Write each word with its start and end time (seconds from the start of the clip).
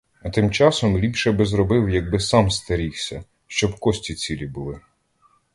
А 0.21 0.29
тим 0.29 0.51
часом 0.51 0.97
ліпше 0.97 1.31
би 1.31 1.45
зробив, 1.45 1.89
якби 1.89 2.19
сам 2.19 2.51
стерігся, 2.51 3.23
щоб 3.47 3.79
кості 3.79 4.15
цілі 4.15 4.47
були. 4.47 4.79